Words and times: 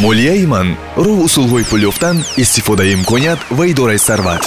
молияи 0.00 0.46
ман 0.46 0.68
роҳ 0.96 1.18
усулҳои 1.26 1.64
пул 1.70 1.82
ёфтан 1.90 2.16
истифодаи 2.42 2.94
имконият 2.96 3.40
ва 3.50 3.64
идораи 3.72 3.98
сарват. 3.98 4.42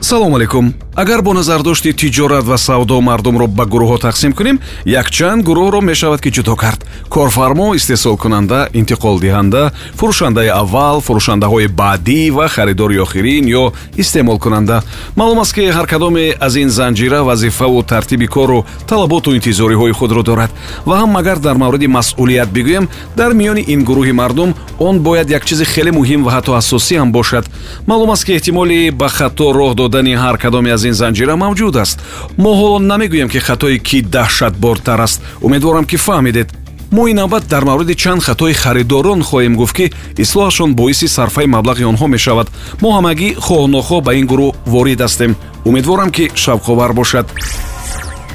Салому 0.00 0.36
алайкум 0.36 0.74
агар 0.96 1.22
бо 1.22 1.32
назардошти 1.34 1.92
тиҷорат 1.92 2.44
ва 2.44 2.58
савдо 2.58 3.00
мардумро 3.00 3.46
ба 3.46 3.64
гурӯҳҳо 3.64 3.98
тақсим 4.06 4.32
кунем 4.32 4.60
якчанд 4.86 5.44
гурӯҳро 5.44 5.80
мешавад 5.80 6.20
ки 6.20 6.30
ҷудо 6.36 6.56
кард. 6.56 6.80
Корфармо 7.14 7.74
истеҳсолкунанда 7.78 8.68
интиқолдиҳанда 8.80 9.72
фурӯшандаи 9.98 10.48
аввал 10.62 11.00
фурӯшандаҳои 11.06 11.68
баъдӣ 11.80 12.30
ва 12.36 12.48
харидори 12.48 12.98
охирин 13.04 13.44
ё 13.62 13.72
истеъмолкунанда. 14.02 14.82
Маълум 15.16 15.38
аст 15.38 15.52
ки 15.54 15.60
ҳар 15.76 15.86
кадоме 15.86 16.34
аз 16.40 16.56
ин 16.56 16.68
занҷира 16.68 17.20
вазифаву 17.24 17.82
тартиби 17.82 18.26
кору 18.26 18.64
талаботу 18.88 19.34
интизориҳои 19.38 19.92
худро 19.92 20.22
дорад. 20.22 20.50
Ва 20.86 20.94
ҳам 21.00 21.16
агар 21.20 21.38
дар 21.38 21.56
мавриди 21.56 21.86
масъулият 21.86 22.48
бигӯем 22.56 22.88
дар 23.16 23.32
миёни 23.34 23.62
ин 23.74 23.84
гурӯҳи 23.84 24.12
мардум 24.12 24.54
он 24.78 25.00
бояд 25.00 25.28
як 25.30 25.44
чизи 25.44 25.64
хеле 25.64 25.90
муҳим 25.90 26.24
ва 26.24 26.30
ҳатто 26.36 26.52
асосӣ 26.60 26.94
ҳам 27.00 27.12
бошад. 27.12 27.44
Маълум 27.86 28.10
аст 28.10 28.24
ки 28.24 28.32
эҳтимоли 28.38 28.90
ба 28.90 29.08
хато 29.08 29.52
роҳ 29.58 29.74
додани 29.74 30.14
ҳар 30.14 30.38
кадоме 30.38 30.72
аз 30.72 30.85
ин 30.90 30.94
занҷира 31.00 31.34
мавҷуд 31.44 31.76
аст. 31.84 31.96
Мо 32.42 32.50
ҳоло 32.60 32.78
намегӯем 32.90 33.28
ки 33.32 33.38
хатои 33.46 33.78
кӣ 33.88 33.98
даҳшатбортар 34.14 35.00
аст. 35.06 35.18
Умедворам 35.46 35.84
ки 35.90 35.96
фаҳмидед. 36.06 36.48
Мо 36.90 37.08
ин 37.08 37.16
навбат 37.16 37.44
дар 37.48 37.64
мавриди 37.64 37.94
чанд 38.02 38.22
хатои 38.22 38.52
харидорон 38.52 39.20
хоҳем 39.22 39.54
гуфт 39.60 39.74
ки 39.78 39.92
ислоҳашон 40.24 40.70
боиси 40.80 41.08
сарфаи 41.08 41.46
маблағи 41.46 41.84
онҳо 41.92 42.06
мешавад. 42.14 42.48
Мо 42.82 42.88
ҳамагӣ 42.96 43.28
хоҳнохоҳ 43.46 44.00
ба 44.06 44.12
ин 44.20 44.26
гурӯҳ 44.30 44.54
ворид 44.72 45.00
ҳастем. 45.00 45.32
Умедворам 45.68 46.10
ки 46.16 46.24
шавқовар 46.42 46.92
бошад. 46.92 47.26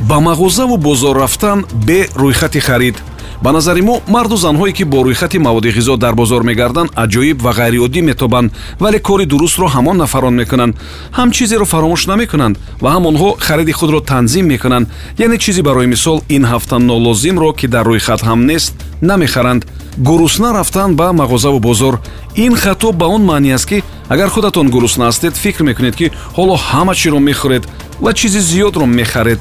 Ба 0.09 0.17
мағозаву 0.27 0.77
бозор 0.77 1.15
рафтан 1.23 1.65
бе 1.87 1.99
рӯйхати 2.21 2.59
харид 2.59 2.95
ба 3.41 3.51
назари 3.51 3.81
мо 3.81 4.01
марду 4.07 4.37
занҳое 4.37 4.71
ки 4.71 4.83
бо 4.83 5.03
рӯйхати 5.03 5.37
маводи 5.39 5.69
ғизо 5.69 5.97
дар 5.97 6.13
бозор 6.13 6.43
мегарданд 6.43 6.91
аҷоиб 6.95 7.41
ва 7.41 7.51
ғайриоддӣ 7.53 8.01
метобанд 8.01 8.51
вале 8.79 8.99
кори 8.99 9.25
дурустро 9.25 9.67
ҳамон 9.67 9.97
нафарон 9.97 10.35
мекунанд. 10.35 10.75
Ҳам 11.17 11.31
чизеро 11.31 11.65
фаромӯш 11.65 12.07
намекунанд 12.07 12.55
ва 12.81 12.89
ҳам 12.93 13.03
онҳо 13.09 13.29
хариди 13.39 13.71
худро 13.71 13.99
танзим 14.01 14.45
мекунанд. 14.45 14.87
Яъне 15.17 15.37
чизи 15.37 15.61
барои 15.61 15.87
мисол 15.87 16.21
ин 16.29 16.43
ҳафта 16.45 16.77
нолозимро 16.77 17.53
ки 17.53 17.67
дар 17.67 17.85
рӯйхат 17.85 18.21
ҳам 18.21 18.45
нест 18.45 18.73
намехаранд. 19.01 19.65
Гурусна 19.97 20.53
рафтан 20.53 20.95
ба 20.95 21.07
мағозаву 21.11 21.59
бозор. 21.59 21.99
Ин 22.35 22.55
хато 22.55 22.91
ба 22.91 23.05
он 23.05 23.23
маъне 23.25 23.53
аст 23.55 23.65
ки 23.65 23.83
агар 24.09 24.29
худатон 24.29 24.69
гурусна 24.69 25.09
ҳастед 25.09 25.33
фикр 25.33 25.63
мекунед 25.63 25.95
ки 25.95 26.11
ҳоло 26.37 26.55
ҳама 26.69 26.93
чиро 26.95 27.19
мехӯред 27.19 27.63
ва 28.01 28.13
чизи 28.13 28.39
зиёдро 28.39 28.85
мехаред 28.85 29.39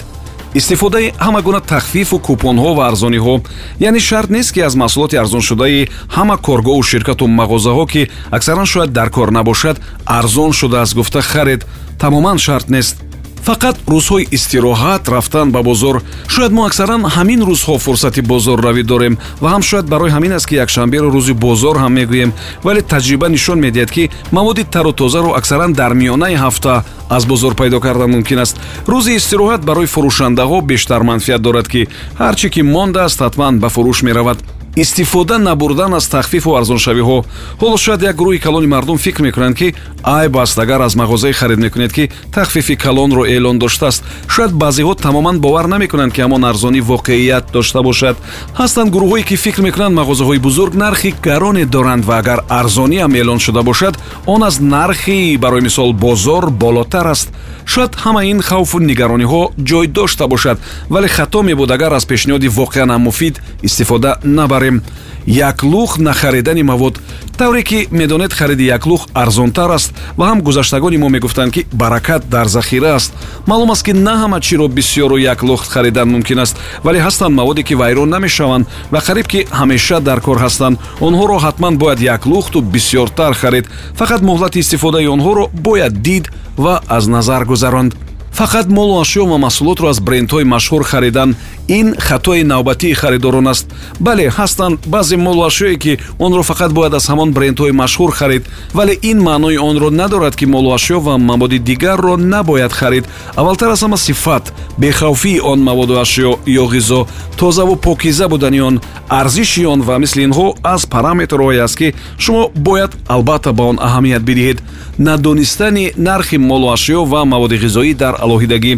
истифодаи 0.54 1.12
ҳама 1.18 1.42
гуна 1.42 1.60
тахфифу 1.60 2.18
купонҳо 2.18 2.74
ва 2.74 2.88
арзониҳо. 2.90 3.34
Яъне 3.78 4.00
шарт 4.00 4.30
нест 4.30 4.52
ки 4.54 4.60
аз 4.60 4.74
маҳсулоти 4.74 5.16
арзоншудаи 5.22 5.88
ҳама 6.16 6.36
коргоҳу 6.46 6.82
ширкату 6.90 7.24
мағозаҳо 7.40 7.84
ки 7.92 8.08
аксаран 8.30 8.66
шояд 8.66 8.90
дар 8.92 9.10
кор 9.10 9.30
набошад 9.30 9.76
арзон 10.06 10.52
шудааст 10.52 10.94
гуфта 10.94 11.22
харед 11.22 11.66
тамоман 11.98 12.38
шарт 12.38 12.68
нест 12.70 12.96
фақат 13.46 13.76
рӯзҳои 13.92 14.28
истироҳат 14.36 15.08
рафтан 15.08 15.50
ба 15.54 15.62
бозор. 15.62 16.02
Шояд 16.28 16.52
мо 16.52 16.62
аксаран 16.66 17.02
ҳамин 17.16 17.40
рӯзҳо 17.48 17.78
фурсати 17.78 18.20
бозорравӣ 18.20 18.82
дорем 18.92 19.14
ва 19.42 19.48
ҳам 19.52 19.62
шояд 19.62 19.86
барои 19.92 20.10
ҳамин 20.16 20.32
аст 20.38 20.46
ки 20.48 20.54
якшанберо 20.64 21.08
рӯзи 21.16 21.32
бозор 21.32 21.76
ҳам 21.82 21.92
мегӯем. 21.98 22.30
Вале 22.64 22.82
таҷриба 22.92 23.28
нишон 23.28 23.58
медиҳад 23.66 23.90
ки 23.96 24.10
маводи 24.32 24.64
тару 24.64 24.92
тозаро 24.92 25.30
аксаран 25.38 25.72
дар 25.72 25.92
миёнаи 26.00 26.36
ҳафта 26.44 26.84
аз 27.16 27.24
бозор 27.26 27.54
пайдо 27.54 27.80
кардан 27.80 28.10
мумкин 28.10 28.38
аст. 28.38 28.56
Рӯзи 28.92 29.12
истироҳат 29.20 29.62
барои 29.68 29.86
фурӯшандаҳо 29.94 30.58
бештар 30.70 31.02
манфиат 31.02 31.42
дорад 31.42 31.68
ки 31.72 31.88
ҳар 32.20 32.34
чӣ 32.40 32.48
ки 32.54 32.62
мондааст 32.62 33.18
ҳатман 33.20 33.54
ба 33.62 33.68
фурӯш 33.74 34.02
меравад 34.02 34.38
истифода 34.76 35.38
набурдан 35.38 35.94
аз 35.94 36.08
тахфифу 36.08 36.54
арзоншавиҳо. 36.54 37.24
Ҳоло 37.60 37.76
шояд 37.76 38.02
як 38.02 38.16
гурӯҳи 38.16 38.38
калони 38.38 38.66
мардум 38.66 38.98
фикр 38.98 39.22
мекунанд 39.22 39.56
ки 39.56 39.74
айб 40.02 40.36
аст 40.36 40.58
агар 40.58 40.80
аз 40.80 40.94
мағозае 40.94 41.32
харид 41.32 41.58
мекунед 41.58 41.92
ки 41.92 42.10
тахфифи 42.32 42.76
калонро 42.76 43.24
эълон 43.26 43.58
доштааст. 43.58 44.04
Шояд 44.28 44.52
баъзеҳо 44.52 44.94
тамоман 44.94 45.40
бовар 45.40 45.64
намекунанд 45.64 46.12
ки 46.12 46.20
ҳамон 46.20 46.44
арзонӣ 46.50 46.80
воқеият 46.80 47.52
дошта 47.52 47.82
бошад. 47.82 48.16
Ҳастанд 48.54 48.90
гурӯҳҳое 48.90 49.22
ки 49.24 49.36
фикр 49.36 49.62
мекунанд 49.62 49.98
мағозаҳои 49.98 50.38
бузург 50.38 50.74
нархи 50.74 51.14
гароне 51.22 51.64
доранд 51.64 52.04
ва 52.04 52.18
агар 52.18 52.44
арзониам 52.48 53.14
эълон 53.14 53.38
шуда 53.38 53.62
бошад 53.62 53.98
он 54.26 54.42
аз 54.42 54.60
нархи 54.60 55.36
барои 55.36 55.60
мисол 55.60 55.92
бозор 55.92 56.50
болотар 56.50 57.06
аст. 57.06 57.32
Шояд 57.66 57.94
ҳама 57.94 58.24
ин 58.24 58.40
хавфу 58.40 58.78
нигарониҳо 58.78 59.52
ҷой 59.58 59.86
дошта 59.86 60.26
бошад 60.28 60.58
вале 60.88 61.08
хато 61.08 61.42
мебуд 61.42 61.70
агар 61.70 61.92
аз 61.92 62.06
пешниҳоди 62.06 62.48
воқеан 62.48 62.90
ҳам 62.90 63.02
муфид 63.02 63.40
истифода 63.62 64.18
набард 64.24 64.59
барем 64.60 64.82
як 65.26 65.62
лух 65.62 65.98
нахаридани 65.98 66.62
мавод 66.62 67.00
тавре 67.38 67.62
ки 67.62 67.88
медонед 67.90 68.32
хариди 68.32 68.64
як 68.64 68.86
лух 68.86 69.08
арзонтар 69.14 69.70
аст 69.70 69.94
ва 70.16 70.26
ҳам 70.30 70.42
гузаштагони 70.42 70.98
мо 70.98 71.08
мегуфтанд 71.08 71.52
ки 71.52 71.66
баракат 71.72 72.28
дар 72.28 72.46
захира 72.46 72.94
аст. 72.94 73.12
Маълум 73.46 73.70
аст 73.70 73.84
ки 73.84 73.92
на 73.92 74.14
ҳама 74.20 74.40
чиро 74.40 74.68
бисёру 74.68 75.16
як 75.16 75.42
лух 75.42 75.64
харидан 75.68 76.08
мумкин 76.10 76.38
аст 76.38 76.56
вале 76.84 77.00
ҳастанд 77.00 77.34
маводе 77.34 77.62
ки 77.62 77.74
вайрон 77.74 78.08
намешаванд 78.08 78.66
ва 78.90 79.00
қариб 79.00 79.26
ки 79.26 79.46
ҳамеша 79.50 80.00
дар 80.00 80.20
кор 80.20 80.38
ҳастанд. 80.38 80.78
Онҳоро 81.00 81.38
ҳатман 81.38 81.78
бояд 81.78 82.00
як 82.00 82.26
лухту 82.26 82.60
бисёртар 82.60 83.32
харид. 83.34 83.66
Фақат 83.98 84.20
муҳлати 84.20 84.58
истифодаи 84.58 85.06
онҳоро 85.06 85.48
бояд 85.52 86.02
дид 86.02 86.28
ва 86.58 86.80
аз 86.88 87.06
назар 87.06 87.44
гузаронд 87.44 87.94
фақат 88.38 88.66
молу 88.68 89.00
ашё 89.00 89.26
ва 89.26 89.38
маҳсулотро 89.38 89.88
аз 89.88 90.00
брендҳои 90.00 90.44
машҳур 90.44 90.82
харидан 90.84 91.36
ин 91.68 91.94
хатои 91.98 92.42
навбатии 92.42 92.94
харидорон 92.94 93.46
аст. 93.48 93.66
Бале 94.00 94.28
ҳастанд 94.28 94.78
баъзе 94.86 95.16
молу 95.16 95.42
ашёе 95.50 95.76
ки 95.76 95.98
онро 96.18 96.42
фақат 96.42 96.72
бояд 96.72 96.94
аз 96.94 97.08
ҳамон 97.10 97.32
брендҳои 97.32 97.72
машҳур 97.72 98.10
харид 98.12 98.42
вале 98.74 98.98
ин 99.02 99.18
маънои 99.22 99.58
онро 99.58 99.90
надорад 99.90 100.36
ки 100.36 100.46
молу 100.46 100.70
ашё 100.74 101.00
ва 101.00 101.18
маводи 101.18 101.58
дигарро 101.58 102.16
набояд 102.16 102.72
харид. 102.72 103.04
Аввалтар 103.36 103.70
аз 103.70 103.82
ҳама 103.82 103.96
сифат 103.96 104.52
бехавфии 104.78 105.40
он 105.40 105.60
маводу 105.62 105.94
ашё 106.00 106.38
ё 106.46 106.64
ғизо 106.74 107.06
тозаву 107.36 107.76
покиза 107.76 108.28
будани 108.28 108.60
он 108.60 108.80
арзиши 109.08 109.64
он 109.64 109.80
ва 109.82 109.98
мисли 109.98 110.22
инҳо 110.24 110.54
аз 110.62 110.86
параметрҳое 110.86 111.60
аст 111.64 111.76
ки 111.76 111.94
шумо 112.18 112.50
бояд 112.54 112.92
албатта 113.08 113.52
ба 113.52 113.64
он 113.64 113.78
аҳамият 113.78 114.22
бидиҳед. 114.22 114.58
Надонистани 114.98 115.92
нархи 115.96 116.36
молу 116.36 116.72
ашё 116.72 117.04
ва 117.04 117.24
маводи 117.24 117.56
ғизоӣ 117.56 117.94
дар 117.94 118.14
алоҳидагӣ. 118.24 118.72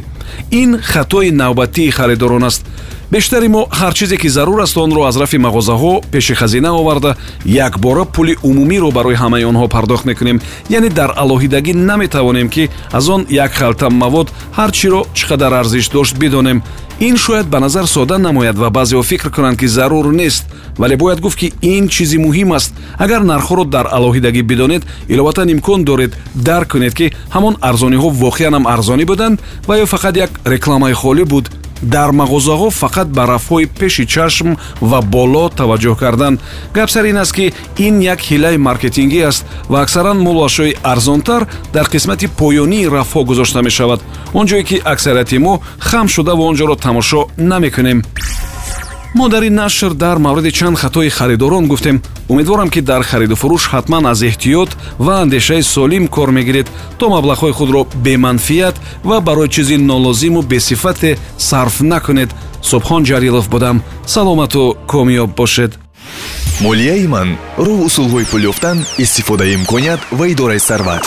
Ин 0.51 0.71
хатои 0.79 1.31
навбатии 1.31 1.91
харидорон 1.91 2.45
аст. 2.45 2.63
Бештари 3.13 3.49
мо 3.49 3.67
ҳар 3.71 3.93
чизе 3.95 4.17
ки 4.17 4.29
зарур 4.29 4.61
аст 4.61 4.77
онро 4.77 5.03
аз 5.05 5.17
рафи 5.17 5.37
мағозаҳо 5.37 6.03
пеши 6.13 6.35
хазина 6.35 6.71
оварда 6.81 7.17
якбора 7.45 8.05
пули 8.05 8.37
умумиро 8.43 8.91
барои 8.91 9.15
ҳамаи 9.15 9.45
онҳо 9.45 9.69
пардохт 9.69 10.05
мекунем. 10.05 10.41
Яъне 10.71 10.89
дар 10.89 11.11
алоҳидагӣ 11.23 11.73
наметавонем 11.75 12.49
ки 12.49 12.71
аз 12.93 13.09
он 13.09 13.27
як 13.29 13.53
халта 13.53 13.91
мавод 13.91 14.29
ҳар 14.57 14.71
чиро 14.73 15.01
чӣ 15.15 15.25
қадар 15.31 15.53
арзиш 15.61 15.89
дошт 15.89 16.17
бидонем 16.17 16.63
ин 17.03 17.17
шояд 17.17 17.47
ба 17.47 17.59
назар 17.59 17.87
сода 17.87 18.17
намояд 18.19 18.57
ва 18.57 18.71
баъзеҳо 18.71 19.03
фикр 19.03 19.29
кунанд 19.31 19.59
ки 19.59 19.67
зарур 19.67 20.13
нест 20.13 20.45
вале 20.79 20.97
бояд 20.97 21.21
гуфт 21.21 21.39
ки 21.39 21.53
ин 21.61 21.89
чизи 21.89 22.19
муҳим 22.19 22.53
аст. 22.53 22.73
Агар 22.97 23.23
нархҳоро 23.23 23.65
дар 23.65 23.87
алоҳидагӣ 23.87 24.43
бидонед 24.43 24.83
иловатан 25.09 25.49
имкон 25.51 25.85
доред 25.85 26.17
дарк 26.35 26.69
кунед 26.73 26.95
ки 26.95 27.13
ҳамон 27.35 27.57
арзониҳо 27.61 28.09
воқеан 28.25 28.55
ҳам 28.55 28.67
арзонӣ 28.75 29.05
буданд 29.05 29.41
ва 29.67 29.75
ё 29.83 29.87
фақат 29.87 30.17
як 30.17 30.31
рекламаи 30.45 30.93
холӣ 30.93 31.25
буд 31.25 31.51
дар 31.83 32.11
мағозаҳо 32.11 32.69
фақат 32.71 33.09
ба 33.17 33.27
рафъҳои 33.27 33.67
пеши 33.67 34.07
чашм 34.07 34.49
ва 34.81 35.01
боло 35.03 35.49
таваҷҷӯҳ 35.49 35.97
кардан. 35.99 36.39
Гап 36.75 36.91
сар 36.91 37.05
ин 37.05 37.17
аст 37.17 37.33
ки 37.33 37.53
ин 37.79 38.01
як 38.01 38.21
ҳилаи 38.21 38.57
маркетингӣ 38.57 39.21
аст 39.31 39.45
ва 39.69 39.83
аксаран 39.83 40.19
молу 40.19 40.45
ашёи 40.49 40.77
арзонтар 40.83 41.47
дар 41.73 41.87
қисмати 41.93 42.27
поёнии 42.39 42.87
рафъҳо 42.87 43.25
гузошта 43.25 43.63
мешавад. 43.63 44.01
Он 44.35 44.47
ҷое 44.47 44.65
ки 44.65 44.83
аксарияти 44.85 45.39
мо 45.39 45.61
хам 45.79 46.09
шуда 46.09 46.35
ва 46.37 46.43
он 46.51 46.57
ҷоро 46.57 46.77
тамошо 46.77 47.29
намекунем 47.37 48.03
мо 49.15 49.29
дар 49.29 49.43
ин 49.43 49.55
нашр 49.55 49.95
дар 49.95 50.19
мавриди 50.19 50.51
чанд 50.51 50.79
хатои 50.79 51.09
харидорон 51.09 51.67
гуфтем. 51.69 52.03
Умедворам 52.29 52.71
ки 52.71 52.81
дар 52.81 53.03
хариду 53.03 53.37
фурӯш 53.37 53.69
ҳатман 53.73 54.07
аз 54.07 54.23
эҳтиёт 54.23 54.71
ва 54.99 55.21
андешаи 55.23 55.63
солим 55.63 56.09
кор 56.09 56.31
мегиред. 56.31 56.69
То 56.99 57.09
маблағҳои 57.09 57.53
худро 57.53 57.87
беманфиат 58.05 58.77
ва 59.05 59.21
барои 59.21 59.49
чизи 59.49 59.77
нолозиму 59.77 60.43
бесифате 60.43 61.19
сарф 61.39 61.81
накунед. 61.81 62.31
Субҳон 62.63 63.03
ҷалилов 63.05 63.49
будам. 63.49 63.83
Саломату 64.07 64.77
комёб 64.89 65.35
бошед. 65.37 65.73
Молияи 66.61 67.07
ман 67.07 67.29
роҳ 67.59 67.79
усулҳои 67.89 68.25
пул 68.31 68.43
ёфтан 68.53 68.87
истифодаи 68.99 69.55
имконият 69.55 70.01
ва 70.19 70.25
идораи 70.33 70.61
сарват 70.69 71.05